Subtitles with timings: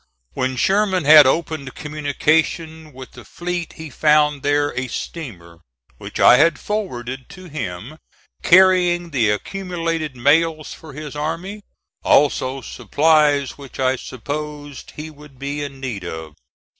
[0.33, 5.59] When Sherman had opened communication with the fleet he found there a steamer,
[5.99, 7.99] which I had forwarded to him,
[8.41, 11.61] carrying the accumulated mails for his army,
[12.03, 16.33] also supplies which I supposed he would be in need of.